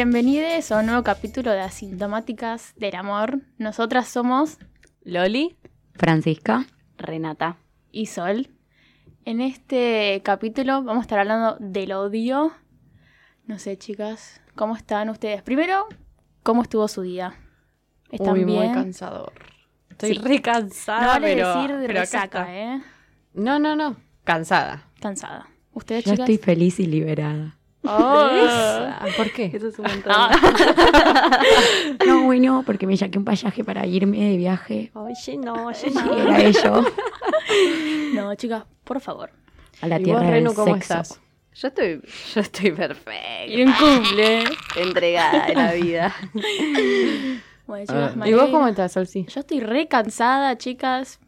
[0.00, 3.40] Bienvenidos a un nuevo capítulo de Asintomáticas del Amor.
[3.56, 4.58] Nosotras somos
[5.04, 5.56] Loli,
[5.94, 6.66] Francisca.
[6.98, 7.56] Renata.
[7.92, 8.50] y Sol.
[9.24, 12.52] En este capítulo vamos a estar hablando del odio.
[13.46, 15.40] No sé, chicas, ¿cómo están ustedes?
[15.40, 15.86] Primero,
[16.42, 17.32] ¿cómo estuvo su día?
[18.10, 18.64] ¿Están Uy, bien?
[18.66, 19.32] muy cansador.
[19.88, 20.20] Estoy Sí.
[20.22, 22.54] re cansada, no vale pero, decir de pero acá resaca.
[22.54, 22.82] ¿eh?
[23.32, 23.96] No, no, no.
[24.24, 24.90] Cansada.
[25.00, 25.48] Cansada.
[25.72, 26.28] ¿Ustedes, Yo chicas?
[26.28, 27.56] estoy feliz y liberada.
[27.86, 28.28] Oh.
[28.30, 29.50] Ah, ¿Por qué?
[29.52, 30.12] Eso es un montón.
[30.14, 31.40] Ah,
[32.06, 34.90] No, bueno, porque me saqué un pasaje para irme de viaje.
[34.94, 36.84] Oye, no, oye, Y era ello.
[38.14, 39.30] no, chicas, por favor.
[39.80, 40.94] A la ¿Y tierra vos, del Renu, cómo sexo.
[40.94, 41.20] estás?
[41.54, 42.00] Yo estoy,
[42.34, 43.46] yo estoy perfecta.
[43.46, 44.44] Y un cumple.
[44.76, 46.14] Entregada de la vida.
[47.66, 49.26] Bueno, chicas, ¿Y vos cómo estás, Solsi?
[49.26, 51.18] Yo estoy re cansada, chicas,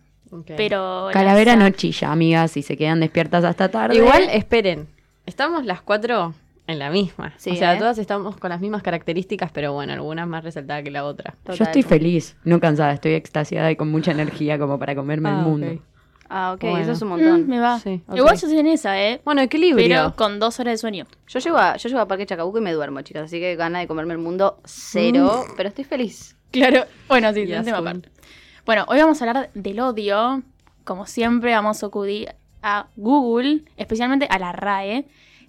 [0.57, 1.09] pero...
[1.13, 3.97] Calavera no chilla, amigas, si se quedan despiertas hasta tarde.
[3.97, 4.87] Igual, esperen.
[5.27, 6.35] Estamos las cuatro
[6.69, 7.33] en la misma.
[7.39, 7.79] Sí, o sea, ¿eh?
[7.79, 11.35] todas estamos con las mismas características, pero bueno, alguna más resaltada que la otra.
[11.53, 15.33] Yo estoy feliz, no cansada, estoy extasiada y con mucha energía como para comerme Ah,
[15.33, 15.67] el mundo.
[15.73, 15.81] ok.
[16.31, 16.79] Ah, ok, Bueno.
[16.81, 17.49] eso es un Mm, montón.
[17.49, 17.81] me va.
[17.81, 18.03] Sí.
[18.15, 19.21] Igual yo estoy en esa, ¿eh?
[19.25, 19.89] Bueno, equilibrio.
[19.89, 21.07] Pero con dos horas de sueño.
[21.27, 23.79] Yo llego a, yo llego a Parque Chacabuco y me duermo, chicas, así que gana
[23.81, 26.37] de comerme el mundo cero, pero estoy feliz.
[26.51, 26.85] Claro.
[27.09, 28.11] Bueno, sí, Y un tema aparte.
[28.67, 30.43] Bueno, hoy vamos a hablar del odio.
[30.85, 35.07] Como siempre, vamos a acudir a Google, especialmente a la RAE,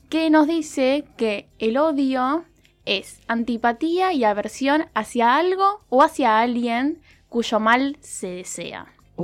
[0.10, 2.44] que nos dice que el odio
[2.86, 8.88] es antipatía y aversión hacia algo o hacia alguien cuyo mal se desea.
[9.16, 9.24] Uh,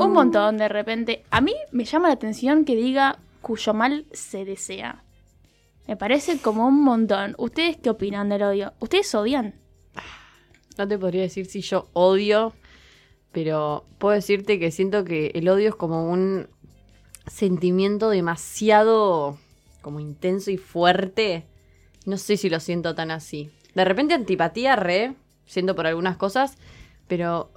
[0.00, 1.24] un montón de repente.
[1.30, 5.02] A mí me llama la atención que diga cuyo mal se desea.
[5.88, 7.34] Me parece como un montón.
[7.38, 8.72] ¿Ustedes qué opinan del odio?
[8.78, 9.54] ¿Ustedes odian?
[10.78, 12.52] No te podría decir si yo odio,
[13.32, 16.48] pero puedo decirte que siento que el odio es como un
[17.26, 19.38] sentimiento demasiado
[19.80, 21.44] como intenso y fuerte.
[22.06, 23.50] No sé si lo siento tan así.
[23.74, 25.14] De repente antipatía re,
[25.46, 26.56] siento por algunas cosas,
[27.08, 27.50] pero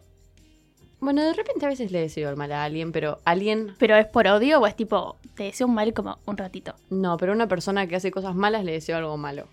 [1.00, 4.08] bueno, de repente a veces le deseo el mal a alguien, pero alguien ¿Pero es
[4.08, 6.74] por odio o es tipo, te deseo un mal como un ratito?
[6.90, 9.48] no, pero una persona que hace cosas malas le deseo algo malo.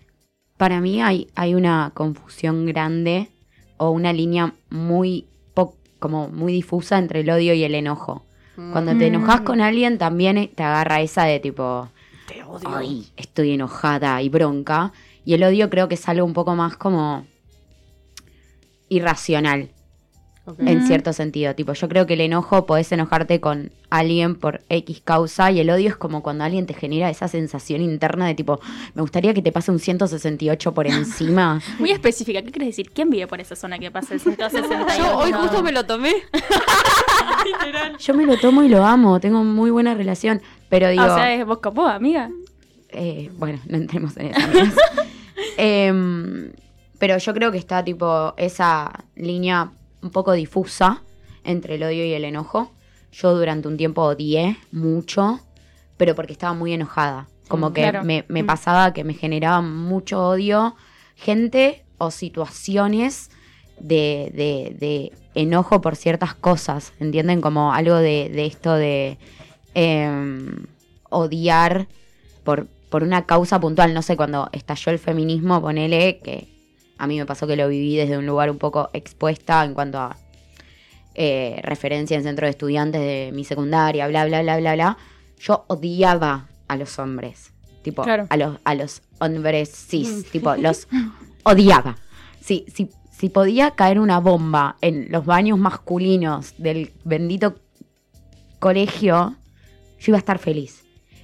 [0.57, 3.29] Para mí hay, hay una confusión grande
[3.77, 8.23] o una línea muy po- como muy difusa entre el odio y el enojo.
[8.55, 9.15] Cuando te Mm.
[9.15, 11.89] enojas con alguien también te agarra esa de tipo,
[12.27, 12.69] te odio.
[12.69, 14.91] ay, estoy enojada y bronca.
[15.25, 17.25] Y el odio creo que es algo un poco más como
[18.89, 19.69] irracional
[20.57, 21.55] En cierto sentido.
[21.55, 25.69] Tipo, yo creo que el enojo podés enojarte con alguien por X causa y el
[25.69, 28.59] odio es como cuando alguien te genera esa sensación interna de tipo,
[28.93, 31.61] me gustaría que te pase un 168 por encima.
[31.79, 32.91] Muy específica, ¿qué quieres decir?
[32.93, 34.97] ¿Quién vive por esa zona que pasa el 168?
[34.97, 36.13] Yo hoy justo me lo tomé.
[37.99, 41.15] Yo me lo tomo y lo amo, tengo muy buena relación, pero digo, Ah, o
[41.15, 42.29] sea, es vos capó, amiga.
[42.89, 44.39] eh, bueno, no entremos en eso.
[45.57, 46.51] Em,
[46.99, 49.71] pero yo creo que está tipo esa línea
[50.03, 51.01] un poco difusa
[51.43, 52.71] entre el odio y el enojo.
[53.11, 55.39] Yo durante un tiempo odié mucho,
[55.97, 57.27] pero porque estaba muy enojada.
[57.47, 58.03] Como Mm, que claro.
[58.03, 58.45] me, me Mm.
[58.45, 60.75] pasaba que me generaba mucho odio
[61.15, 63.29] gente o situaciones
[63.79, 66.93] de, de- de enojo por ciertas cosas.
[66.99, 67.41] ¿Entienden?
[67.41, 69.17] Como algo de, de esto de
[69.75, 70.65] em,
[71.09, 71.87] odiar
[72.43, 73.93] por, por una causa puntual.
[73.93, 76.47] No sé, cuando estalló el feminismo, ponele que
[77.03, 79.99] a mí me pasó que lo viví desde un lugar un poco expuesta en cuanto
[79.99, 80.15] a
[81.15, 84.97] eh, referencia en centro de estudiantes de mi secundaria, bla, bla, bla, bla, bla.
[85.39, 87.51] Yo odiaba a los hombres.
[87.81, 88.27] Tipo, Claro.
[88.29, 90.31] a, los, a los hombres cis.
[90.31, 90.87] tipo, los
[91.43, 91.97] odiaba.
[92.39, 97.55] Si, si, si podía caer una bomba en los baños masculinos del bendito
[98.59, 99.35] colegio,
[99.99, 100.83] yo iba a estar feliz.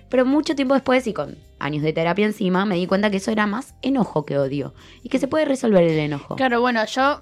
[0.09, 3.31] Pero mucho tiempo después y con años de terapia encima, me di cuenta que eso
[3.31, 4.73] era más enojo que odio.
[5.03, 6.35] Y que se puede resolver el enojo.
[6.35, 7.21] Claro, bueno, yo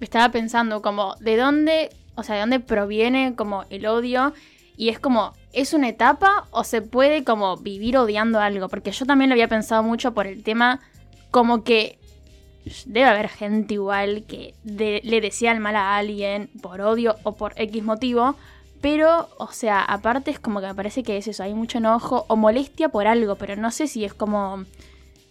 [0.00, 4.32] estaba pensando como, ¿de dónde, o sea, de dónde proviene como el odio?
[4.76, 8.68] Y es como, ¿es una etapa o se puede como vivir odiando algo?
[8.68, 10.80] Porque yo también lo había pensado mucho por el tema
[11.30, 11.98] como que
[12.86, 17.36] debe haber gente igual que de- le desea el mal a alguien por odio o
[17.36, 18.36] por X motivo.
[18.84, 22.26] Pero, o sea, aparte es como que me parece que es eso, hay mucho enojo
[22.28, 24.66] o molestia por algo, pero no sé si es como...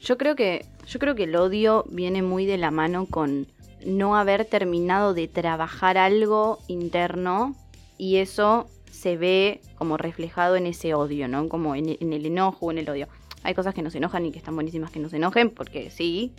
[0.02, 3.46] Yo creo que, yo creo que el odio viene muy de la mano con
[3.86, 7.56] no haber terminado de trabajar algo interno
[8.00, 11.48] y eso se ve como reflejado en ese odio, ¿no?
[11.48, 13.08] Como en, el enojo en el odio.
[13.44, 16.34] Hay cosas que nos enojan y que están buenísimas que nos enojen, porque sí,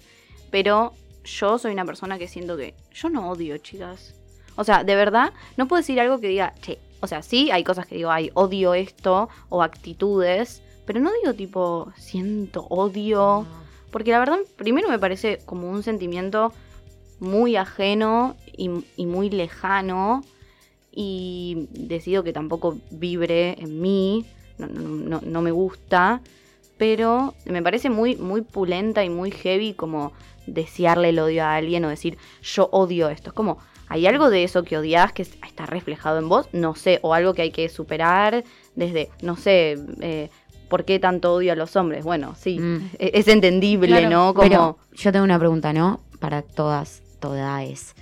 [0.51, 4.17] pero yo soy una persona que siento que yo no odio, chicas.
[4.57, 7.65] O sea, de verdad, no puedo decir algo que diga, che, o sea, sí, hay
[7.65, 13.47] cosas que digo, ay, odio esto, o actitudes, pero no digo tipo, siento odio
[13.91, 16.53] Porque la verdad, primero me parece como un sentimiento
[17.21, 20.25] muy ajeno y, y muy lejano.
[20.91, 24.27] Y decido que tampoco vibre en mí.
[24.59, 26.21] No, no, no, no me gusta.
[26.77, 30.13] Pero me parece muy, muy pulenta y muy heavy como
[30.47, 33.31] desearle el odio a alguien o decir yo odio esto.
[33.31, 33.59] Es como,
[33.89, 36.49] ¿hay algo de eso que odias que está reflejado en vos?
[36.53, 38.45] No sé, o algo que hay que superar
[38.75, 40.31] desde, no sé, eh,
[40.69, 42.05] ¿por qué tanto odio a los hombres?
[42.05, 42.91] Bueno, sí, Mm.
[42.99, 44.35] e- es entendible, Claro, ¿no?
[44.35, 46.01] Como, Pero yo tengo una pregunta, ¿no?
[46.19, 47.95] Para todas, todas.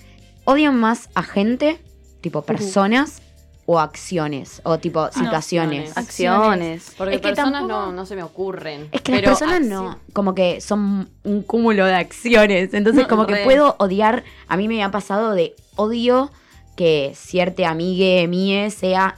[0.45, 1.79] ¿Odian más a gente,
[2.21, 3.23] tipo personas,
[3.67, 4.61] o acciones?
[4.65, 5.97] O tipo situaciones.
[5.97, 5.97] acciones.
[5.97, 6.95] acciones.
[6.99, 8.89] Porque Es que personas tampoco- no, no se me ocurren.
[8.93, 12.75] Es que las personas no, como que son un cúmulo de acciones.
[12.75, 13.45] Entonces, como que Re.
[13.45, 14.25] puedo odiar.
[14.49, 16.31] A mí me ha pasado de odio
[16.77, 19.17] que cierta amigue mía sea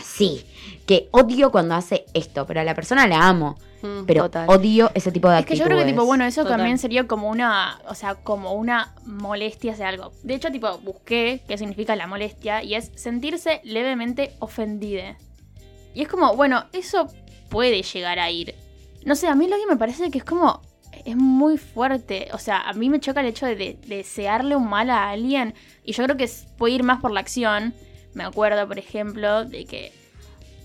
[0.00, 0.44] así.
[0.86, 3.56] Que odio cuando hace esto, pero a la persona la amo.
[3.84, 4.06] Mm.
[4.06, 4.48] Pero Total.
[4.48, 5.58] odio ese tipo de Es que actitudes.
[5.60, 6.56] yo creo que, tipo, bueno, eso Total.
[6.58, 10.12] también sería como una, o sea, como una molestia hacia algo.
[10.22, 15.16] De hecho, tipo, busqué qué significa la molestia y es sentirse levemente ofendida.
[15.94, 17.08] Y es como, bueno, eso
[17.50, 18.54] puede llegar a ir.
[19.04, 20.62] No sé, a mí lo que me parece que es como,
[21.04, 22.28] es muy fuerte.
[22.32, 25.52] O sea, a mí me choca el hecho de, de- desearle un mal a alguien
[25.84, 27.74] y yo creo que puede ir más por la acción.
[28.14, 29.92] Me acuerdo, por ejemplo, de que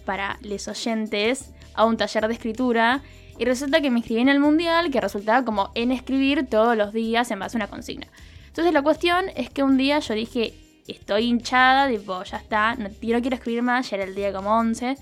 [0.06, 3.01] para los oyentes a un taller de escritura
[3.38, 6.94] y resulta que me inscribí en el mundial que resultaba como en escribir todos los
[6.94, 8.07] días en base a una consigna.
[8.48, 10.54] Entonces la cuestión es que un día yo dije,
[10.88, 14.57] estoy hinchada, tipo, ya está, no, no quiero escribir más, ya era el día como
[14.57, 14.98] 11.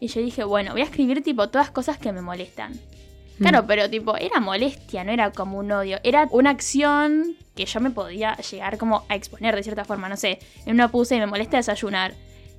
[0.00, 2.72] Y yo dije, bueno, voy a escribir tipo todas cosas que me molestan.
[3.38, 6.00] Claro, pero tipo, era molestia, no era como un odio.
[6.02, 10.08] Era una acción que yo me podía llegar como a exponer de cierta forma.
[10.08, 12.14] No sé, en una puse y me molesta desayunar.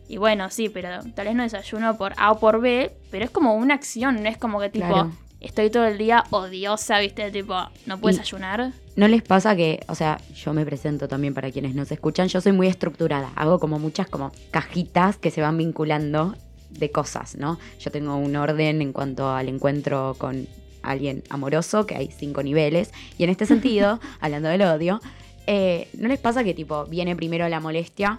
[0.10, 3.30] Y bueno, sí, pero tal vez no desayuno por A o por B, pero es
[3.32, 5.12] como una acción, no es como que tipo, Claro.
[5.40, 8.72] estoy todo el día odiosa, viste, tipo, no puedo Y- desayunar.
[8.96, 12.42] ¿No les pasa que, o sea, yo me presento también para quienes nos escuchan, yo
[12.42, 16.36] soy muy estructurada, hago como muchas como cajitas que se van vinculando
[16.72, 17.60] de cosas, ¿no?
[17.80, 20.48] Yo tengo un orden en cuanto al encuentro con
[20.82, 25.02] alguien amoroso, que hay cinco niveles, y en este sentido, hablando del odio,
[25.46, 28.18] eh, ¿no les pasa que tipo viene primero la molestia?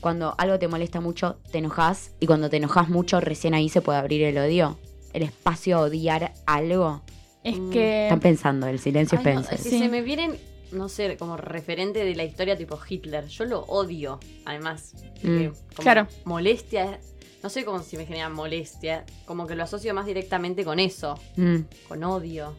[0.00, 3.80] Cuando algo te molesta mucho, te enojas, y cuando te enojas mucho, recién ahí se
[3.80, 4.78] puede abrir el odio.
[5.12, 7.02] El espacio a odiar algo.
[7.42, 7.70] Es Mm.
[7.70, 8.02] que...
[8.04, 9.78] Están pensando, el silencio Ay, es que Sí.
[9.78, 10.36] se me vienen,
[10.72, 13.26] no sé, como referente de la historia tipo Hitler.
[13.26, 14.94] Yo lo odio, además.
[15.22, 15.46] Mm.
[15.46, 16.06] como Claro.
[16.24, 17.00] Molestia,
[17.42, 19.04] no sé cómo si me genera molestia.
[19.24, 21.58] Como que lo asocio más directamente con eso, Mm.
[21.88, 22.54] con odio.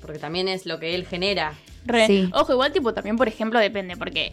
[0.00, 1.54] Porque también es lo que él genera.
[1.86, 2.06] Re.
[2.06, 2.30] Sí.
[2.34, 4.32] Ojo, igual tipo también, por ejemplo, depende, porque,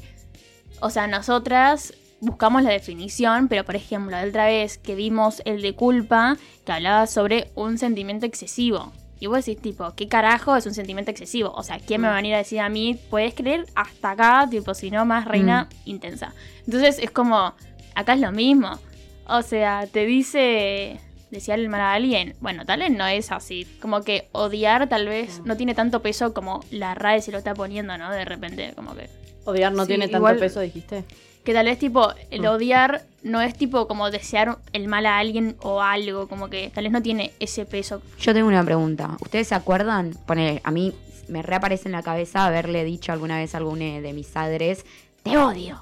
[0.81, 5.61] o sea, nosotras buscamos la definición, pero por ejemplo, la otra vez que vimos el
[5.61, 8.93] de culpa, que hablaba sobre un sentimiento excesivo.
[9.19, 11.51] Y vos decís, tipo, ¿qué carajo es un sentimiento excesivo?
[11.51, 14.47] O sea, ¿quién me va a venir a decir a mí, puedes creer hasta acá,
[14.49, 16.33] tipo, si no, más reina intensa?
[16.65, 17.53] Entonces es como,
[17.93, 18.79] acá es lo mismo.
[19.27, 22.33] O sea, te dice desearle el mal a alguien.
[22.41, 23.67] Bueno, tal vez no es así.
[23.79, 27.53] Como que odiar tal vez no tiene tanto peso como la RAE se lo está
[27.53, 28.11] poniendo, ¿no?
[28.11, 29.07] De repente, como que...
[29.45, 31.03] Odiar no Sí, tiene tanto igual- peso, dijiste.
[31.43, 32.45] Que tal vez tipo, el Mm.
[32.45, 36.83] odiar no es tipo como desear el mal a alguien o algo, como que tal
[36.83, 38.01] vez no tiene ese peso.
[38.19, 39.17] Yo tengo una pregunta.
[39.21, 40.13] ¿Ustedes se acuerdan?
[40.27, 40.93] Poner, a mí
[41.27, 44.85] me reaparece en la cabeza haberle dicho alguna vez a alguno de mis padres,
[45.23, 45.79] te odio.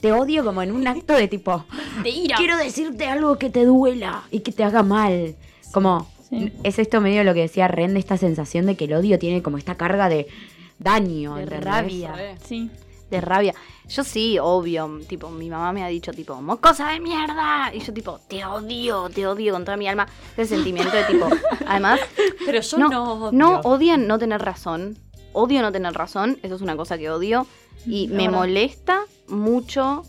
[0.00, 1.64] Te odio como en un acto de tipo,
[2.02, 2.36] De ira.
[2.36, 5.36] quiero decirte algo que te duela y que te haga mal.
[5.72, 6.52] Como, Sí.
[6.64, 9.42] es esto medio lo que decía Ren de esta sensación de que el odio tiene
[9.42, 10.26] como esta carga de
[10.78, 11.36] daño.
[11.36, 11.64] De ¿entendés?
[11.64, 12.14] rabia.
[12.44, 12.70] Sí.
[13.12, 13.54] De rabia.
[13.88, 17.70] Yo sí, obvio, tipo, mi mamá me ha dicho, tipo, mocosa de mierda.
[17.72, 20.08] Y yo, tipo, te odio, te odio con toda mi alma.
[20.36, 21.28] Ese sentimiento de, tipo,
[21.66, 22.00] además,
[22.44, 23.32] Pero yo no, no, odio.
[23.32, 24.98] no odian no tener razón.
[25.34, 27.46] Odio no tener razón, eso es una cosa que odio.
[27.86, 30.04] Y La me molesta mucho,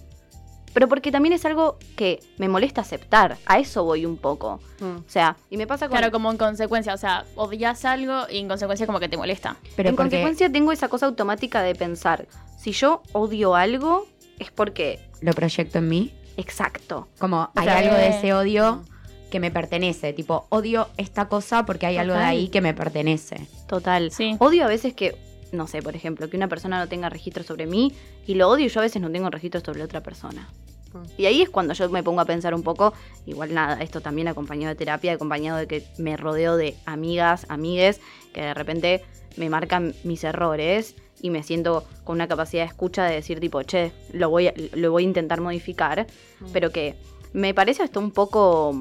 [0.73, 3.37] pero porque también es algo que me molesta aceptar.
[3.45, 4.59] A eso voy un poco.
[4.79, 4.97] Mm.
[4.97, 5.97] O sea, y me pasa con...
[5.97, 9.57] Claro, como en consecuencia, o sea, odias algo y en consecuencia como que te molesta.
[9.75, 12.27] Pero en porque, consecuencia tengo esa cosa automática de pensar,
[12.63, 14.07] si yo odio algo,
[14.39, 15.01] es porque...
[15.19, 16.13] lo proyecto en mí.
[16.37, 17.09] Exacto.
[17.19, 18.83] Como hay sea, algo de eh, ese odio
[19.29, 20.13] que me pertenece.
[20.13, 23.47] Tipo, odio esta cosa porque hay algo de ahí que me pertenece.
[23.67, 24.11] Total.
[24.11, 24.37] Sí.
[24.39, 25.17] Odio a veces que,
[25.51, 27.91] no sé, por ejemplo, que una persona no tenga registro sobre mí
[28.25, 30.47] y lo odio y yo a veces no tengo registro sobre otra persona.
[30.93, 31.03] Mm.
[31.17, 32.93] Y ahí es cuando yo me pongo a pensar un poco,
[33.25, 37.99] igual nada, esto también acompañado de terapia, acompañado de que me rodeo de amigas, amigues,
[38.31, 39.03] que de repente
[39.37, 43.61] me marcan mis errores y me siento con una capacidad de escucha de decir tipo,
[43.63, 46.05] che, lo voy a, lo voy a intentar modificar,
[46.39, 46.45] Mm.
[46.51, 46.95] pero que
[47.33, 48.73] me parece hasta un poco,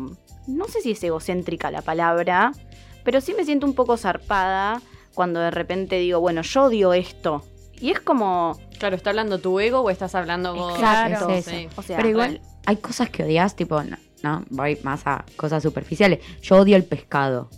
[0.47, 2.53] no sé si es egocéntrica la palabra,
[3.05, 4.81] pero sí me siento un poco zarpada
[5.15, 7.45] cuando de repente digo, bueno, yo odio esto.
[7.81, 10.77] Y es como, Claro, ¿está hablando tu ego o estás hablando vos?
[10.79, 11.29] Claro.
[11.31, 11.69] Es Sí.
[11.77, 15.63] o sea, Pero igual hay cosas que odias, tipo, no, no, voy más a cosas
[15.63, 16.19] superficiales.
[16.43, 17.49] Yo odio el pescado.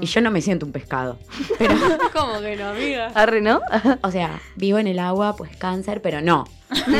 [0.00, 1.18] Y yo no me siento un pescado.
[1.58, 1.74] Pero,
[2.12, 3.12] ¿Cómo que no, amiga?
[3.14, 3.60] arre, ¿no?
[4.02, 6.44] o sea, vivo en el agua, pues cáncer, pero no.
[6.68, 6.92] Tipo,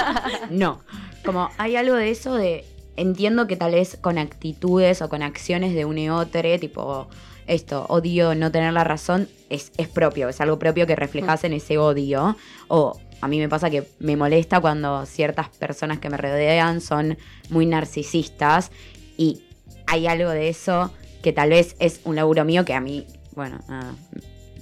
[0.50, 0.80] no.
[1.24, 2.64] Como hay algo de eso de.
[2.96, 7.08] Entiendo que tal vez con actitudes o con acciones de un y otro, tipo,
[7.46, 11.54] esto, odio no tener la razón, es, es propio, es algo propio que reflejas en
[11.54, 12.36] ese odio.
[12.68, 17.16] O a mí me pasa que me molesta cuando ciertas personas que me rodean son
[17.48, 18.70] muy narcisistas
[19.16, 19.42] y
[19.86, 20.90] hay algo de eso
[21.22, 23.94] que tal vez es un laburo mío que a mí, bueno, nada,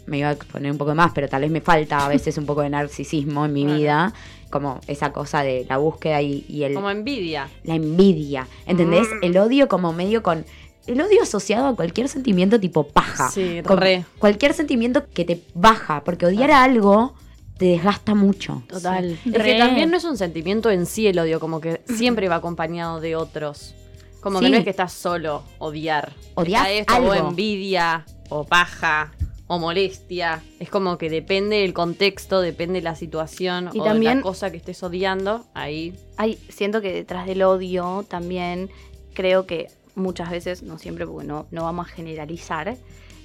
[0.06, 2.46] me iba a exponer un poco más, pero tal vez me falta a veces un
[2.46, 3.78] poco de narcisismo en mi Claro.
[3.78, 4.14] vida,
[4.50, 7.48] como esa cosa de la búsqueda y, y el, Como envidia.
[7.64, 9.06] la envidia, ¿entendés?
[9.20, 9.24] Mm.
[9.24, 10.44] El odio como medio con...
[10.86, 13.30] El odio asociado a cualquier sentimiento tipo paja.
[13.30, 14.04] Sí, Con re.
[14.18, 17.14] Cualquier sentimiento que te baja, porque odiar a algo
[17.58, 18.62] te desgasta mucho.
[18.66, 19.16] Total.
[19.22, 19.30] Sí.
[19.32, 22.36] Es que también no es un sentimiento en sí el odio, como que siempre va
[22.36, 23.74] acompañado de otros.
[24.20, 26.12] Como que no es que estás solo, odiar.
[26.36, 27.28] Está esto, o algo.
[27.30, 29.12] envidia, o paja,
[29.46, 30.42] o molestia.
[30.58, 34.22] Es como que depende del contexto, depende de la situación Y o de también- la
[34.22, 35.44] cosa que estés odiando.
[35.54, 38.70] Ahí Hay, siento que detrás del odio también
[39.14, 42.76] creo que muchas veces, no siempre porque no, no vamos a generalizar,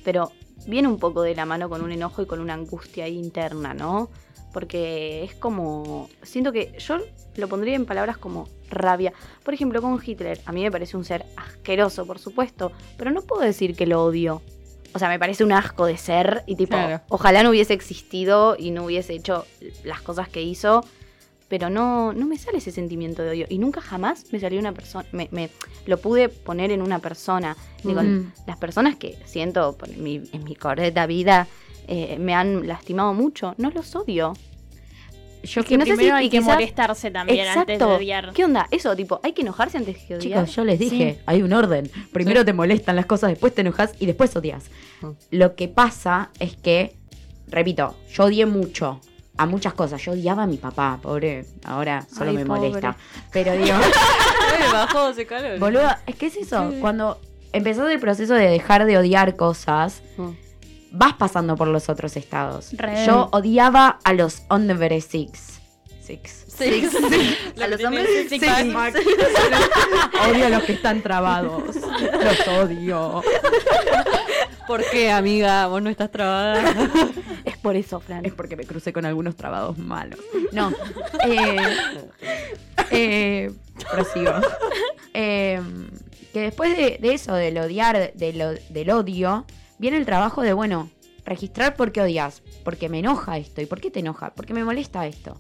[0.04, 0.32] pero
[0.68, 4.10] viene un poco de la mano con un enojo y con una angustia interna, ¿no?
[4.56, 6.96] Porque es como, siento que yo
[7.36, 9.12] lo pondría en palabras como rabia.
[9.44, 13.22] Por ejemplo, con Hitler, a mí me parece un ser asqueroso, por supuesto, pero no
[13.22, 14.42] puedo decir que lo odio.
[14.94, 17.02] O sea, me parece un asco de ser y tipo, Claro.
[17.10, 19.46] ojalá no hubiese existido y no hubiese hecho
[19.84, 20.86] las cosas que hizo,
[21.50, 23.46] pero no, no me sale ese sentimiento de odio.
[23.50, 25.50] Y nunca jamás me salió una persona, me, me-
[25.86, 27.58] lo pude poner en una persona.
[27.84, 28.32] Digo, Mm.
[28.48, 31.46] las personas que siento por mi- en mi correcta vida
[31.88, 34.34] eh, me han lastimado mucho, no los odio.
[35.44, 38.34] Yo Es que no sé Primero si- hay que quizás- molestarse también antes de odiar.
[38.34, 38.68] ¿Qué onda?
[38.72, 40.40] Eso, tipo, hay que enojarse antes que odiar.
[40.46, 41.90] Chicos, yo les dije, hay un orden.
[42.12, 44.66] Primero te molestan las cosas, después te enojas y después odias.
[45.02, 45.10] Mm.
[45.32, 46.96] Lo que pasa es que,
[47.48, 49.00] repito, yo odié mucho
[49.38, 50.02] a muchas cosas.
[50.04, 52.62] Yo odiaba a mi papá, pobre, ahora solo Ay, me pobre.
[52.70, 52.98] molesta.
[53.32, 53.78] Pero digo,
[54.74, 55.60] bajó ese calor.
[55.60, 56.72] boludo, es que es eso.
[56.72, 56.78] Sí.
[56.82, 57.20] Cuando
[57.54, 60.30] empezás el proceso de dejar de odiar cosas, Mm.
[60.92, 62.70] Vas pasando por los otros estados.
[62.74, 63.06] Re.
[63.06, 65.60] Yo odiaba a los Under Six.
[66.02, 66.46] Six.
[66.56, 66.88] Sí.
[67.62, 71.64] A los hombres Sí, odio a los que están trabados.
[71.76, 73.22] Los odio.
[74.68, 75.68] ¿Por qué, amiga?
[75.68, 76.64] Vos no estás trabada.
[77.44, 78.26] Es por eso, Fran.
[78.26, 80.20] Es porque me crucé con algunos trabados malos.
[80.54, 80.72] No.
[81.28, 81.58] Eh,
[82.92, 83.52] eh,
[83.92, 84.32] prosigo.
[85.14, 85.62] Eh,
[86.34, 89.46] que después de, de eso, del odiar, de lo- del odio,
[89.78, 90.90] viene el trabajo de, bueno,
[91.26, 92.42] registrar por qué odias.
[92.64, 93.62] Porque me enoja esto.
[93.62, 94.34] ¿Y por qué te enoja?
[94.34, 95.40] Porque me molesta esto.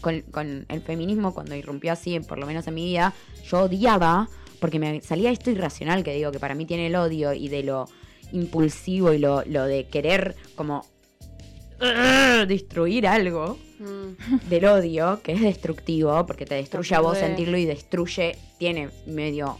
[0.00, 4.28] Con, con el feminismo, cuando irrumpió así, por lo menos en mi vida, yo odiaba
[4.60, 7.64] porque me salía esto irracional que digo que para mí tiene el odio y de
[7.64, 7.88] lo
[8.30, 10.86] impulsivo y lo, lo de querer como
[12.46, 14.48] destruir algo Mm.
[14.48, 19.58] del odio, que es destructivo, porque te destruye a vos sentirlo y destruye, tiene medio,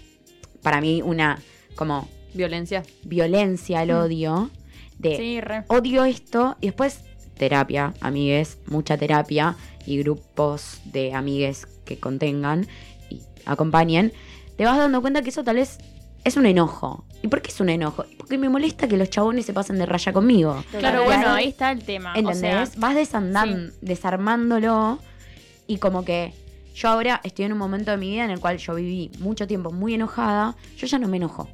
[0.63, 1.43] para mí, una
[1.75, 2.83] como Violencia.
[3.05, 4.51] violencia el odio,
[4.99, 5.65] de Sí, re.
[5.69, 7.01] odio esto y después
[7.37, 12.67] terapia, amigues, mucha terapia y grupos de amigues que contengan
[13.11, 14.13] y acompañen,
[14.57, 15.79] te vas dando cuenta que eso tal vez
[16.25, 17.05] es un enojo.
[17.23, 18.05] ¿Y por qué es un enojo?
[18.17, 20.63] Porque me molesta que los chabones se pasen de raya conmigo.
[20.79, 22.13] Claro, bueno, ahí está el tema.
[22.17, 22.69] ¿Entendés?
[22.69, 24.99] O sea, Vas desandan- desarmándolo
[25.67, 26.33] y como que
[26.75, 29.47] yo ahora estoy en un momento de mi vida en el cual yo viví mucho
[29.47, 31.49] tiempo muy enojada, yo ya no me enojo.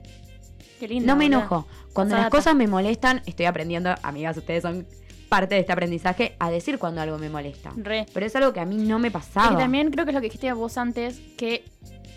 [0.79, 1.07] Qué lindo.
[1.07, 1.67] No me enojo.
[1.93, 4.87] Cuando las cosas me molestan, estoy aprendiendo, amigas, ustedes son
[5.29, 7.73] parte de este aprendizaje, a decir cuando algo me molesta.
[7.77, 8.07] Re.
[8.15, 9.59] Pero es algo que a mí no me Y pasaba.
[9.59, 11.65] también creo que es lo que dijiste vos antes, que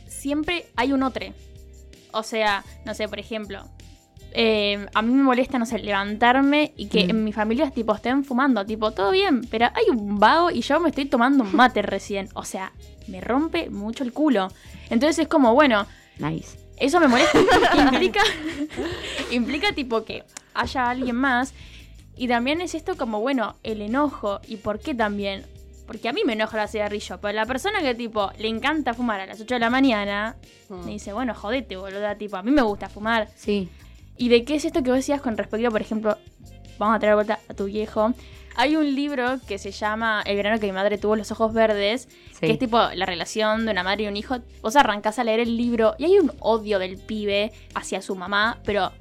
[0.07, 1.25] siempre hay un otro.
[2.13, 3.63] O sea, no sé, por ejemplo,
[4.33, 7.09] eh, a mí me molesta, no sé, levantarme y que Mm.
[7.09, 10.79] en mi familia tipo estén fumando, tipo, todo bien, pero hay un vago y yo
[10.79, 12.29] me estoy tomando un mate recién.
[12.33, 12.71] O sea,
[13.07, 14.49] me rompe mucho el culo.
[14.89, 15.85] Entonces es como, bueno,
[16.19, 16.57] Nice.
[16.85, 17.39] Eso me molesta.
[17.77, 18.21] implica,
[19.31, 20.23] implica tipo que
[20.53, 21.53] haya alguien más.
[22.17, 24.41] Y también es esto como, bueno, el enojo.
[24.47, 25.45] ¿Y por qué también?
[25.87, 27.19] Porque a mí me enoja la cigarrillo.
[27.19, 30.35] Pero la persona que tipo le encanta fumar a las 8 de la mañana,
[30.69, 30.85] Mm.
[30.85, 32.15] me dice, bueno, jodete, boluda.
[32.17, 33.27] Tipo, a mí me gusta fumar.
[33.35, 33.69] Sí.
[34.17, 36.17] ¿Y de qué es esto que vos decías con respecto, por ejemplo,
[36.77, 38.13] vamos a traer vuelta a tu viejo?
[38.55, 42.07] Hay un libro que se llama El verano que mi madre tuvo los ojos verdes,
[42.33, 42.47] Sí.
[42.47, 44.37] que es tipo la relación de una madre y un hijo.
[44.61, 48.59] Vos arrancás a leer el libro y hay un odio del pibe hacia su mamá,
[48.65, 48.91] pero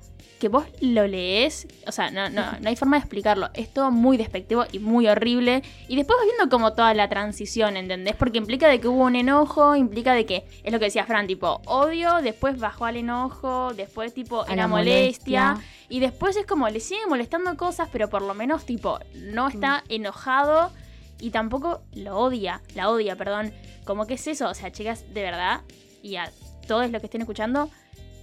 [0.41, 3.51] que vos lo lees, o sea, no, no, no hay forma de explicarlo.
[3.55, 5.63] Es todo muy despectivo y muy horrible.
[5.87, 8.17] Y después vas viendo como toda la transición, ¿entendés?
[8.17, 11.29] Porque implica de que hubo un enojo, implica de que, es lo que decía Fran,
[11.29, 15.51] tipo, odio, después bajó al enojo, después tipo, era la molestia.
[15.53, 15.71] molestia.
[15.89, 19.53] Y después es como, le sigue molestando cosas, pero por lo menos tipo, no Mm.
[19.53, 20.73] está enojado
[21.21, 23.53] y tampoco lo odia, la odia, perdón.
[23.85, 25.61] Como que es eso, o sea, chicas, de verdad,
[26.03, 26.31] y a
[26.67, 27.69] todos los que estén escuchando,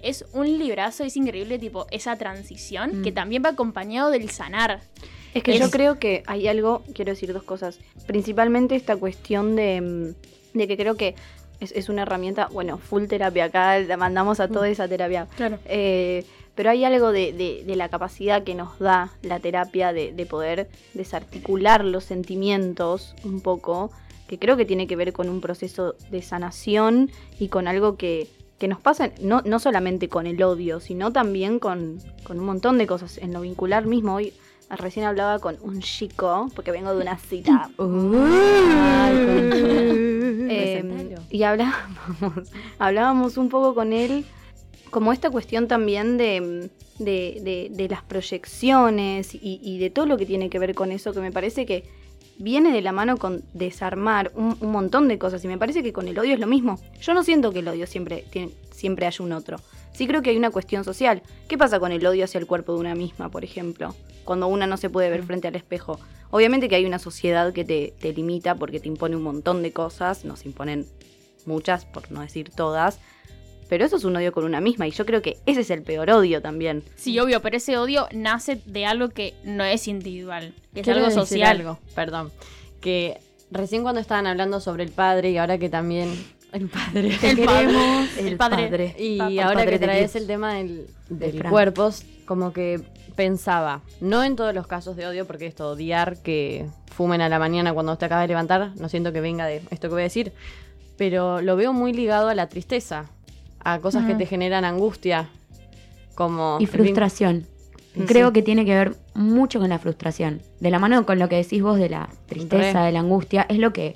[0.01, 3.03] es un librazo, es increíble, tipo, esa transición Mm.
[3.03, 4.81] que también va acompañado del sanar.
[5.33, 7.79] Es que yo creo que hay algo, quiero decir dos cosas.
[8.07, 11.15] Principalmente esta cuestión de, mm, de que creo que
[11.59, 15.27] es, es una herramienta, bueno, full terapia acá, la mandamos a toda esa terapia.
[15.35, 15.59] Claro.
[15.65, 16.23] Eh,
[16.55, 20.25] pero hay algo de, de- de la capacidad que nos da la terapia de, de
[20.25, 23.91] poder desarticular los sentimientos un poco,
[24.27, 28.27] que creo que tiene que ver con un proceso de sanación y con algo que,
[28.57, 32.77] que nos pasa, no, no solamente con el odio, sino también con, con un montón
[32.77, 34.15] de cosas, en lo vincular mismo.
[34.15, 34.33] Hoy
[34.69, 37.69] recién hablaba con un chico, porque vengo de una cita.
[40.49, 42.49] Eh, y hablábamos,
[42.79, 44.25] hablábamos un poco con él
[44.89, 50.17] como esta cuestión también de, de- de- de las proyecciones y, y de todo lo
[50.17, 51.83] que tiene que ver con eso, que me parece que
[52.39, 55.93] viene de la mano con desarmar un, un montón de cosas y me parece que
[55.93, 56.79] con el odio es lo mismo.
[57.01, 59.57] Yo no siento que el odio siempre, tiene- siempre haya un otro.
[59.93, 61.23] Sí creo que hay una cuestión social.
[61.47, 63.95] ¿Qué pasa con el odio hacia el cuerpo de una misma, por ejemplo?
[64.25, 65.99] Cuando una no se puede ver frente al espejo.
[66.29, 69.71] Obviamente que hay una sociedad que te, te limita porque te impone un montón de
[69.71, 70.85] cosas, nos imponen
[71.45, 72.99] muchas, por no decir todas,
[73.69, 75.83] pero eso es un odio con una misma y yo creo que ese es el
[75.83, 76.83] peor odio también.
[76.95, 81.05] Sí, obvio, pero ese odio nace de algo que no es individual, que es algo
[81.05, 81.57] decir social.
[81.57, 82.31] algo, perdón.
[82.81, 83.19] Que
[83.51, 86.13] recién cuando estaban hablando sobre el padre y ahora que también.
[86.53, 87.17] El padre.
[87.21, 88.69] El padre, el El padre.
[88.69, 88.95] padre.
[88.97, 91.51] Y ahora padre que de traes el tema del, del Fran.
[91.51, 92.81] cuerpos, como que
[93.17, 97.39] pensaba, no en todos los casos de odio, porque esto, odiar que fumen a la
[97.39, 100.03] mañana cuando te acabas de levantar, no siento que venga de esto que voy a
[100.03, 100.31] decir,
[100.97, 103.09] pero lo veo muy ligado a la tristeza,
[103.63, 105.29] a cosas que te generan angustia,
[106.15, 106.57] como...
[106.59, 107.45] Y frustración.
[108.07, 110.41] Creo que tiene que ver mucho con la frustración.
[110.59, 112.85] De la mano con lo que decís vos de la tristeza, Re.
[112.87, 113.95] de la angustia, es lo que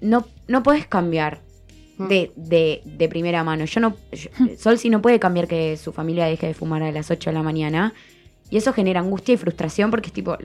[0.00, 1.40] no, no puedes cambiar
[1.98, 2.06] Mm.
[2.06, 3.64] de, de, de primera mano.
[3.64, 3.96] Yo no.
[4.12, 7.30] yo- Sol sí no puede cambiar que su familia deje de fumar a las 8
[7.30, 7.92] de la mañana.
[8.50, 10.36] Y eso genera angustia y frustración porque es tipo.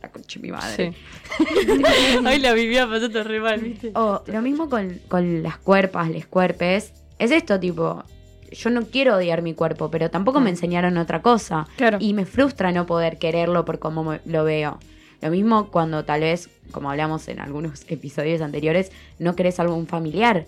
[0.00, 0.94] La concha de mi madre.
[0.94, 1.44] Sí.
[2.26, 3.90] Hoy la vivía pasando re mal, ¿viste?
[3.96, 6.92] O lo mismo con, con las cuerpas, les cuerpes.
[7.20, 8.02] Es esto, tipo,
[8.50, 10.54] yo no quiero odiar mi cuerpo, pero tampoco me Mm.
[10.54, 11.68] enseñaron otra cosa.
[11.76, 11.98] Claro.
[12.00, 14.78] Y me frustra no poder quererlo por cómo lo veo.
[15.22, 20.46] Lo mismo cuando tal vez, como hablamos en algunos episodios anteriores, no querés algún familiar.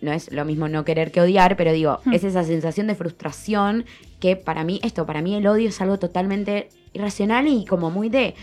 [0.00, 2.12] No es lo mismo no querer que odiar, pero digo, Hmm.
[2.14, 3.84] es esa sensación de frustración
[4.18, 8.08] que para mí, esto, para mí el odio es algo totalmente irracional y como muy
[8.08, 8.34] de...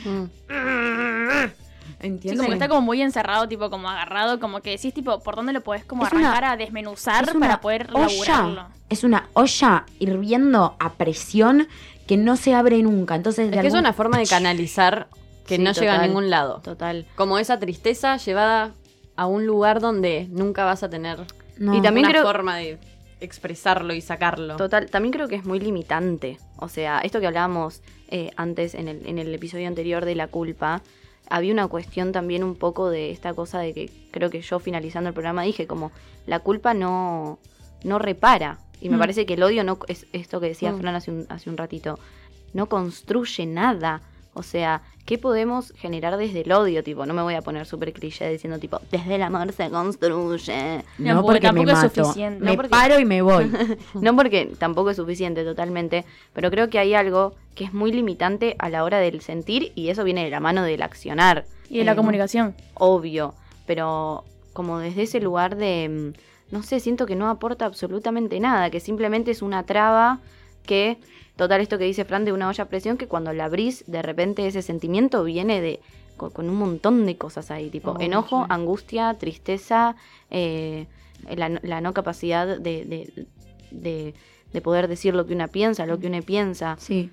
[2.01, 2.17] Mm.
[2.21, 5.35] Sí, como que está como muy encerrado, tipo como agarrado, como que decís, tipo, ¿por
[5.35, 8.65] dónde lo podés como Es una- arrancar a desmenuzar es una para poder laburarlo?
[8.89, 11.67] Es una olla hirviendo a presión
[12.07, 13.15] que no se abre nunca.
[13.15, 15.07] Entonces, Es de que es algún- una forma de canalizar
[15.45, 16.61] que Sí, no llega a ningún lado.
[16.63, 17.05] Total.
[17.15, 18.71] Como esa tristeza llevada
[19.15, 21.19] a un lugar donde nunca vas a tener
[21.57, 21.75] No.
[21.75, 22.77] Y también una creo- forma de
[23.19, 24.55] expresarlo y sacarlo.
[24.55, 26.37] Total, también creo que es muy limitante.
[26.55, 27.81] O sea, esto que hablábamos
[28.11, 30.81] eh, antes en el, en el episodio anterior de la culpa,
[31.29, 35.09] había una cuestión también un poco de esta cosa de que creo que yo finalizando
[35.09, 35.91] el programa dije como
[36.25, 37.39] la culpa no,
[37.83, 38.59] no repara.
[38.81, 38.99] Y me Mm.
[38.99, 40.79] parece que el odio no es esto que decía Mm.
[40.79, 41.99] Fran hace un, hace un ratito.
[42.53, 44.01] No construye nada.
[44.39, 46.81] O sea, ¿qué podemos generar desde el odio?
[46.81, 50.81] Tipo, no me voy a poner súper cliché diciendo tipo, desde el amor se construye.
[50.97, 52.39] No, No, porque tampoco me es suficiente.
[52.43, 53.51] Me No, porque- paro y me voy.
[53.95, 58.55] No porque tampoco es suficiente totalmente, pero creo que hay algo que es muy limitante
[58.59, 61.43] a la hora del sentir y eso viene de la mano del accionar.
[61.69, 62.55] Y de la Eh, comunicación.
[62.75, 63.33] Obvio,
[63.67, 64.23] pero
[64.53, 68.79] como desde ese lugar de, mm, no sé, siento que no aporta absolutamente nada, que
[68.79, 70.19] simplemente es una traba
[70.69, 70.97] que,
[71.35, 74.01] total esto que dice Fran de una olla a presión, que cuando la abrís, de
[74.01, 75.79] repente ese sentimiento viene de
[76.15, 78.47] con, con un montón de cosas ahí, tipo Oh, enojo, sí.
[78.49, 79.95] angustia, tristeza,
[80.29, 80.85] eh,
[81.35, 83.25] la, no- la no capacidad de, de,
[83.71, 84.13] de-
[84.53, 86.75] de poder decir lo que una piensa, lo que una piensa.
[86.79, 87.09] Sí.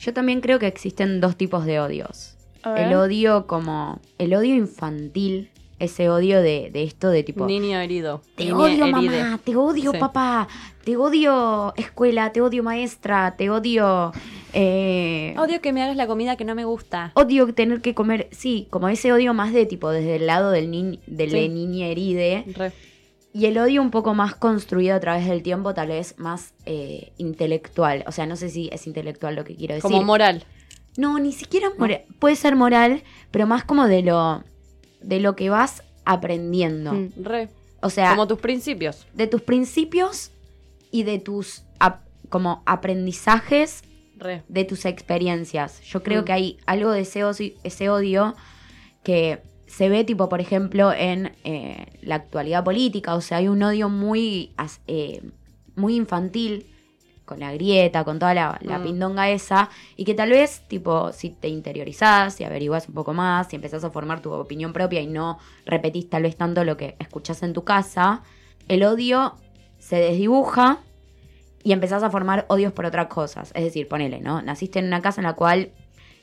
[0.00, 2.36] Yo también creo que existen dos tipos de odios.
[2.76, 4.00] El odio como...
[4.18, 5.50] El odio infantil.
[5.80, 7.46] Ese odio de, de esto de tipo...
[7.46, 8.22] Niño herido.
[8.36, 9.22] Te odio heride.
[9.24, 9.98] mamá, te odio Sí.
[9.98, 10.46] papá,
[10.84, 14.12] te odio escuela, te odio maestra, te odio...
[14.52, 17.12] eh, Odio que me hagas la comida que no me gusta.
[17.14, 20.70] odio tener que comer, sí, como ese odio más de tipo desde el lado del,
[20.70, 21.48] ni del Sí.
[21.48, 22.72] niña heride, Re.
[23.32, 27.12] Y el odio un poco más construido a través del tiempo, tal vez más eh,
[27.16, 28.02] intelectual.
[28.08, 29.88] O sea, no sé si es intelectual lo que quiero decir.
[29.88, 30.44] Como moral.
[30.96, 32.02] No, ni siquiera moral.
[32.18, 34.42] Puede ser moral, pero más como de lo,
[35.02, 36.92] de lo que vas aprendiendo.
[36.92, 37.10] Mm.
[37.22, 37.48] Re.
[37.82, 39.06] O sea, Como tus principios.
[39.14, 40.32] de tus principios
[40.90, 43.82] y de tus ap- como aprendizajes
[44.16, 44.42] Re.
[44.48, 45.80] de tus experiencias.
[45.82, 46.24] Yo creo Mm.
[46.24, 48.34] que hay algo de ese, odio
[49.02, 53.14] que se ve tipo, por ejemplo, en eh, la actualidad política.
[53.14, 54.52] O sea, hay un odio muy,
[54.86, 55.22] eh,
[55.76, 56.66] muy infantil
[57.30, 58.82] con la grieta, con toda la, la Mm.
[58.82, 63.48] pindonga esa, y que tal vez, tipo, si te interiorizás, si averiguás un poco más,
[63.48, 66.96] si empezás a formar tu opinión propia y no repetís tal vez tanto lo que
[66.98, 68.22] escuchás en tu casa,
[68.66, 69.36] el odio
[69.78, 70.80] se desdibuja
[71.62, 73.52] y empezás a formar odios por otras cosas.
[73.54, 74.42] Es decir, ponele, ¿no?
[74.42, 75.70] Naciste en una casa en la cual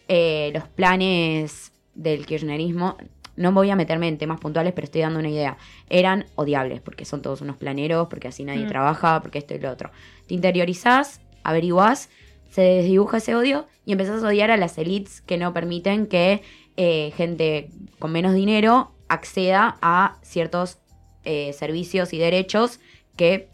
[0.09, 2.97] eh, los planes del kirchnerismo,
[3.37, 5.57] no voy a meterme en temas puntuales, pero estoy dando una idea,
[5.89, 8.69] eran odiables, porque son todos unos planeros, porque así nadie Mm.
[8.69, 9.91] trabaja, porque esto y lo otro.
[10.27, 12.09] Te interiorizás, averiguás,
[12.49, 16.41] se desdibuja ese odio y empezás a odiar a las elites que no permiten que
[16.75, 17.69] eh, gente
[17.99, 20.79] con menos dinero acceda a ciertos
[21.23, 22.79] eh, servicios y derechos
[23.15, 23.49] que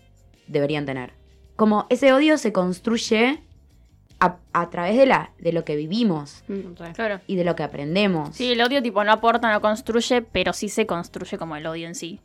[0.48, 1.14] deberían tener.
[1.56, 3.42] Como ese odio se construye
[4.26, 6.74] a, a través de, la, de lo que vivimos Mm.
[6.94, 7.20] Claro.
[7.28, 8.36] y de lo que aprendemos.
[8.36, 11.88] Sí, el odio tipo no aporta, no construye, pero sí se construye como el odio
[11.88, 12.20] en sí.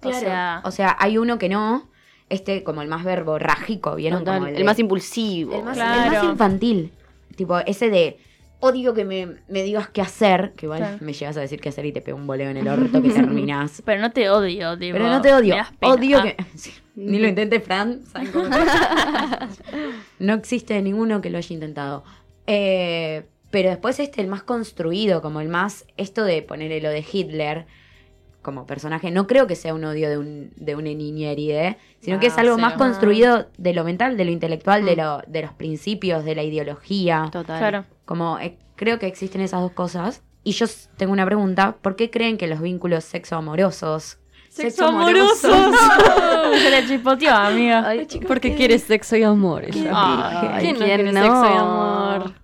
[0.00, 0.16] Claro.
[0.16, 1.88] O sea, O sea, hay uno que no,
[2.28, 4.20] este como el más verborrágico, ¿vieron?
[4.20, 5.54] Total, Como el, de- más impulsivo.
[5.54, 6.04] el más, Claro.
[6.04, 6.92] el más infantil.
[7.36, 8.18] Tipo, ese de
[8.62, 10.98] odio que me, me digas qué hacer, que igual Claro.
[11.00, 13.08] me llegas a decir qué hacer y te pego un boleo en el orto que
[13.10, 13.82] terminás.
[13.84, 15.92] pero no te odio, tipo, Pero no te odio, me das pena.
[15.94, 16.36] odio Ah, que...
[16.56, 16.70] Sí,
[17.06, 18.02] Ni lo intentes, Fran.
[18.04, 18.48] ¿saben cómo
[20.18, 22.04] no existe ninguno que lo haya intentado.
[22.46, 25.84] Eh, pero después este, el más construido, como el más...
[25.96, 27.66] Esto de ponerle lo de Hitler
[28.42, 32.18] como personaje, no creo que sea un odio de, un, de una niña herida, sino
[32.20, 34.98] que es algo más construido de lo mental, de lo intelectual, de, Mm.
[34.98, 37.28] lo, de los principios, de la ideología.
[37.30, 37.58] Total.
[37.58, 37.84] Claro.
[38.06, 40.22] Como eh, creo que existen esas dos cosas.
[40.42, 40.64] Y yo
[40.96, 41.76] tengo una pregunta.
[41.82, 44.19] ¿Por qué creen que los vínculos sexoamorosos...
[44.50, 45.40] Sexo amorosos.
[46.62, 47.88] Se le chispoteó, amiga.
[47.88, 49.64] Ay, Porque quieres sexo y amor.
[49.70, 50.56] ¿Quién ella.
[50.56, 51.22] Ay, ¿Quién no ¿quién quiere no?
[51.22, 52.34] sexo y amor?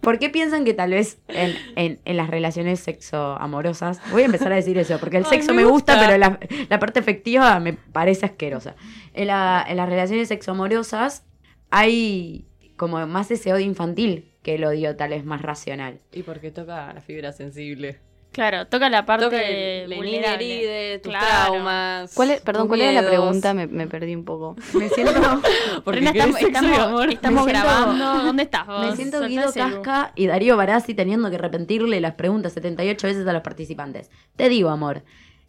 [0.00, 4.00] ¿Por qué piensan que tal vez en, en- en las relaciones sexoamorosas...
[4.12, 6.06] Voy a empezar a decir eso, porque el Ay, sexo me me gusta, gusta.
[6.08, 8.76] pero la, la parte efectiva me parece asquerosa.
[9.14, 11.24] En, la- en las relaciones sexoamorosas
[11.70, 15.98] hay como más ese odio infantil que el odio tal vez más racional.
[16.12, 17.98] Y porque toca la fibra sensible.
[18.36, 20.66] Claro, toca la parte Toca el- vulnerable.
[20.92, 21.26] herida, tus Claro.
[21.52, 22.14] traumas.
[22.14, 23.54] ¿Cuál es- perdón, ¿cuál era la pregunta?
[23.54, 24.56] Me, me perdí un poco.
[24.74, 25.14] Me siento...
[25.86, 27.08] Rena, estamos, estamos- amor.
[27.10, 28.24] estamos siento- grabando.
[28.26, 28.86] ¿Dónde estás vos?
[28.90, 29.52] Me siento Soltá Guido.
[29.54, 34.10] Casca y Darío Barassi teniendo que repetirle las preguntas 78 veces a los participantes.
[34.36, 35.02] Te digo, amor,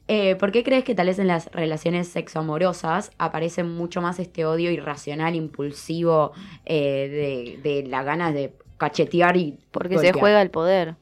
[0.08, 4.45] eh, ¿por qué crees que tal vez en las relaciones sexoamorosas aparece mucho más este
[4.45, 6.32] odio irracional, impulsivo,
[6.65, 10.13] eh, de, de la ganas de cachetear y Porque golpear?
[10.13, 10.95] se juega el poder.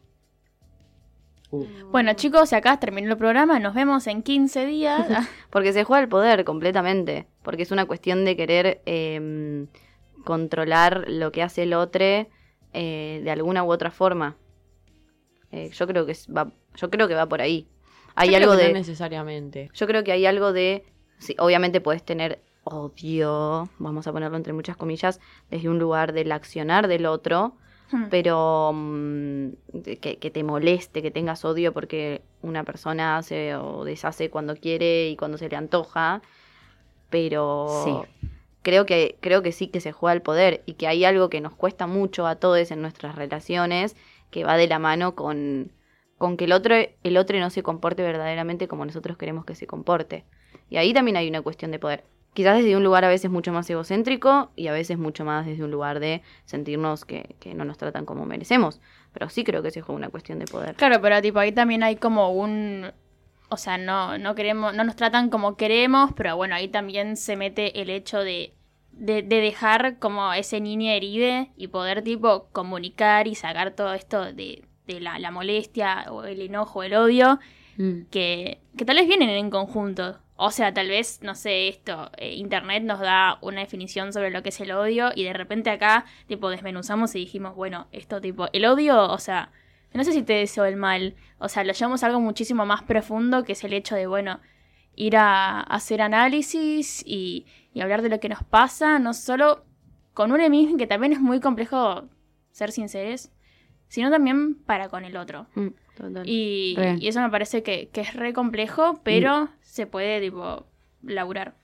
[1.62, 1.92] Uh.
[1.92, 3.60] Bueno, chicos, acá terminó el programa.
[3.60, 5.08] Nos vemos en 15 días.
[5.50, 7.28] Porque se juega el poder completamente.
[7.44, 9.68] Porque es una cuestión de querer eh,
[10.24, 14.36] controlar lo que hace el otro eh, de alguna u otra forma.
[15.52, 17.70] Eh, yo creo que va, yo creo que va por ahí.
[18.16, 18.74] Hay Yo creo algo que de.
[18.74, 19.70] No necesariamente.
[19.74, 20.84] Yo creo que hay algo de.
[21.18, 26.32] Sí, obviamente puedes tener odio, vamos a ponerlo entre muchas comillas, desde un lugar del
[26.32, 27.56] accionar del otro,
[27.92, 28.06] hmm.
[28.10, 29.50] pero mm,
[30.02, 35.10] que, que te moleste, que tengas odio porque una persona hace o deshace cuando quiere
[35.10, 36.22] y cuando se le antoja,
[37.10, 38.30] pero Sí.
[38.62, 41.42] creo que creo que sí que se juega el poder y que hay algo que
[41.42, 43.96] nos cuesta mucho a todos en nuestras relaciones
[44.32, 45.72] que va de la mano con
[46.18, 49.68] con que el otro el otro no se comporte verdaderamente como nosotros queremos que se
[49.68, 50.26] comporte.
[50.70, 52.06] Y ahí también hay una cuestión de poder.
[52.36, 55.64] Quizás desde un lugar a veces mucho más egocéntrico y a veces mucho más desde
[55.64, 58.80] un lugar de sentirnos que, que no nos tratan como merecemos.
[59.12, 60.76] Pero sí creo que se juega una cuestión de poder.
[60.76, 62.92] Claro, pero tipo ahí también hay como un
[63.50, 67.36] o sea, no no queremos no nos tratan como queremos, pero bueno, ahí también se
[67.36, 68.54] mete el hecho de
[68.92, 74.32] de, de dejar como ese niño heride y poder tipo comunicar y sacar todo esto
[74.32, 77.40] de, de la, la molestia o el enojo, el odio,
[77.78, 78.04] Mm.
[78.10, 80.18] que, que tal vez vienen en conjunto.
[80.38, 84.44] O sea, tal vez, no sé, esto, eh, Internet nos da una definición sobre lo
[84.44, 88.48] que es el odio y de repente acá, tipo, desmenuzamos y dijimos, bueno, esto tipo,
[88.52, 89.52] el odio, o sea,
[89.94, 92.84] no sé si te deseo el mal, o sea, lo llevamos a algo muchísimo más
[92.84, 94.42] profundo que es el hecho de, bueno,
[94.96, 97.46] ir a, hacer análisis y,
[97.82, 99.64] hablar de lo que nos pasa, no solo
[100.14, 102.10] con uno mismo, que también es muy complejo
[102.52, 103.32] ser sinceros,
[103.88, 105.48] sino también para con el otro.
[105.56, 106.28] Mm, total.
[106.28, 110.66] Y, y eso me parece que, que es re complejo, pero se puede, tipo,
[111.04, 111.56] laburar.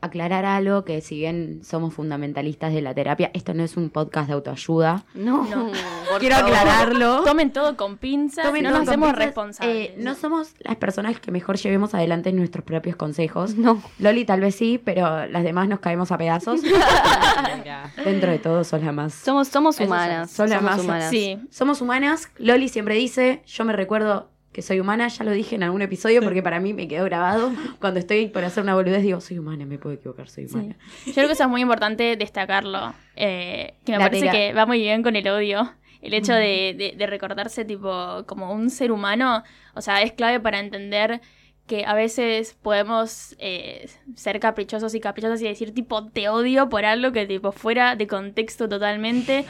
[0.00, 4.28] Aclarar algo que si bien somos fundamentalistas de la terapia, esto no es un podcast
[4.28, 5.04] de autoayuda.
[5.14, 5.72] No, No.
[6.20, 6.52] Quiero favor.
[6.52, 7.22] aclararlo.
[7.24, 9.24] Tomen todo con pinzas, Tomen no todo nos hacemos pinzas.
[9.26, 9.90] responsables.
[9.90, 13.56] Eh, no somos las personas que mejor llevemos adelante nuestros propios consejos.
[13.56, 13.82] No.
[13.98, 16.60] Loli tal vez sí, pero las demás nos caemos a pedazos.
[18.04, 19.14] Dentro de todo sos la más.
[19.14, 20.30] Somos, somos humanas.
[20.30, 21.10] son las somos más- humanas.
[21.10, 22.28] Sí, Somos humanas.
[22.38, 26.20] Loli siempre dice, yo me recuerdo que soy humana, ya lo dije en algún episodio
[26.22, 27.52] porque para mí me quedó grabado.
[27.80, 30.76] Cuando estoy por hacer una boludez digo, soy humana, me puedo equivocar, soy humana.
[31.06, 32.94] yo creo que eso es muy importante destacarlo.
[33.14, 35.72] eh, que me La parece que va muy bien con el odio.
[36.00, 39.42] El hecho de, de- de recordarse tipo como un ser humano,
[39.74, 41.20] o sea, es clave para entender
[41.66, 46.84] que a veces podemos eh, ser caprichosos y caprichosas y decir tipo te odio por
[46.86, 49.44] algo que tipo fuera de contexto totalmente.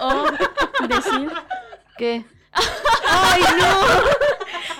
[0.00, 0.24] o
[0.88, 1.30] decir
[1.98, 2.24] ¿Qué?
[2.52, 3.66] ¡Ay, no!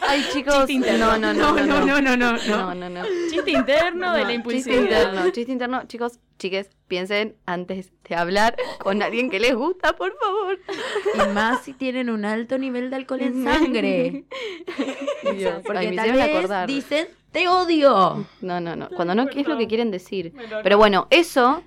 [0.08, 0.66] Ay, chicos.
[0.66, 1.18] Chiste interno.
[1.18, 1.84] No, no, no, no.
[1.86, 2.90] No, no, no, no, no.
[2.90, 3.04] no.
[3.30, 4.82] chiste interno de la Chiste impulsividad.
[4.82, 5.84] interno, chiste interno.
[5.86, 10.58] Chicos, chiques, piensen antes de hablar con alguien que les gusta, por favor.
[11.14, 14.24] Y más si tienen un alto nivel de alcohol en sangre.
[15.36, 16.66] Dios, Porque ay, me tal hicieron vez acordar.
[16.66, 18.26] dicen, te odio.
[18.40, 18.88] No, no, no.
[18.90, 20.32] Cuando no, ¿qué es lo que quieren decir?
[20.64, 21.62] Pero bueno, eso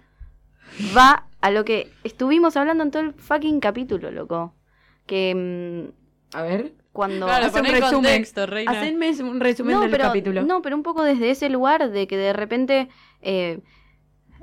[0.97, 4.53] va a lo que estuvimos hablando en todo el fucking capítulo, loco.
[5.05, 6.73] Que mm, A ver.
[6.91, 7.25] cuando...
[7.25, 7.91] Claro, Haz un resumen.
[7.91, 8.71] contexto, reina.
[8.71, 10.43] Hacedme un resumen no, del pero, capítulo.
[10.43, 12.89] no, pero un poco desde ese lugar de que de repente...
[13.21, 13.59] eh,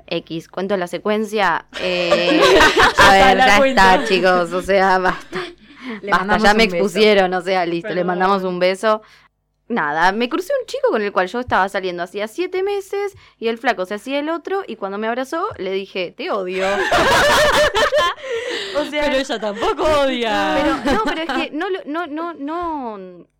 [0.07, 1.67] X, cuento la secuencia.
[1.79, 2.41] eh,
[2.97, 3.95] a ver, la ya cuenta.
[3.95, 4.51] está, chicos.
[4.51, 5.39] O sea, basta.
[6.01, 6.75] Le Basta, ya me un beso.
[6.75, 8.07] expusieron, o sea, listo, le Perdón.
[8.07, 9.01] mandamos un beso.
[9.69, 13.47] Nada, me crucé un chico con el cual yo estaba saliendo hacía siete meses y
[13.47, 16.65] el flaco se hacía el otro y cuando me abrazó le dije, te odio.
[18.79, 20.57] o sea, Pero ella tampoco odia.
[20.83, 22.97] pero no, pero es que no, lo- no, no, no,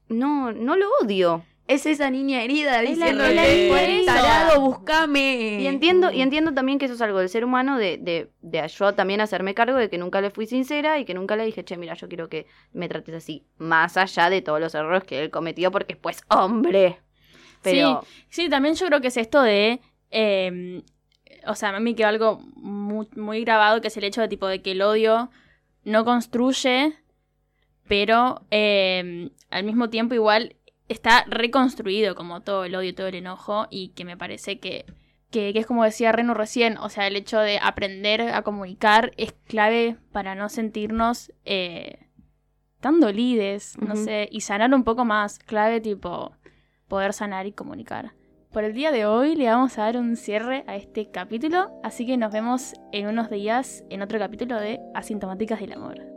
[0.10, 1.44] no, no lo odio.
[1.67, 4.13] Es esa niña herida Es herida.
[4.13, 5.60] tarado, buscame.
[5.62, 8.67] Y entiendo, y entiendo también que eso es algo del ser humano, de, de, de
[8.67, 11.63] yo también hacerme cargo de que nunca le fui sincera y que nunca le dije,
[11.63, 15.22] che, mira, yo quiero que me trates así, más allá de todos los errores que
[15.22, 17.00] él cometió, porque pues, hombre.
[17.62, 19.80] Pero, Sí, también yo creo que es esto de.
[20.10, 20.82] eh,
[21.45, 24.27] o sea, a mí me quedó algo muy, muy grabado, que es el hecho de
[24.27, 25.30] tipo de que el odio
[25.84, 26.93] no construye,
[27.88, 30.56] pero eh, al mismo tiempo igual
[30.88, 34.86] está reconstruido como todo el odio, todo el enojo, y que me parece que,
[35.30, 39.13] que, que es como decía Reno recién, o sea, el hecho de aprender a comunicar
[39.17, 42.08] es clave para no sentirnos eh,
[42.82, 46.34] tan dolides, no sé, y sanar un poco más, clave tipo
[46.88, 48.13] poder sanar y comunicar.
[48.51, 52.05] Por el día de hoy le vamos a dar un cierre a este capítulo, así
[52.05, 56.11] que nos vemos en unos días en otro capítulo de Asintomáticas del Amor.